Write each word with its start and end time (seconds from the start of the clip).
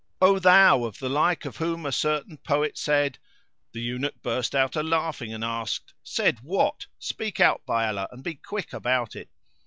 O 0.19 0.39
thou 0.39 0.83
of 0.85 0.97
the 0.97 1.09
like 1.09 1.45
of 1.45 1.57
whom 1.57 1.85
a 1.85 1.91
certain 1.91 2.37
poet 2.39 2.75
said" 2.75 3.19
The 3.73 3.81
Eunuch 3.81 4.19
burst 4.23 4.55
out 4.55 4.75
a 4.75 4.81
laughing 4.81 5.31
and 5.31 5.43
asked—"Said 5.43 6.39
what? 6.39 6.87
Speak 6.97 7.39
out 7.39 7.63
by 7.67 7.87
Allah 7.87 8.07
and 8.11 8.23
be 8.23 8.33
quick 8.33 8.73
about 8.73 9.15
it." 9.15 9.29